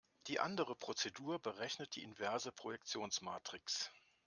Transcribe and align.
Die 0.25 0.39
andere 0.39 0.75
Prozedur 0.75 1.37
berechnet 1.37 1.95
die 1.95 2.01
inverse 2.01 2.51
Projektionsmatrix. 2.51 3.91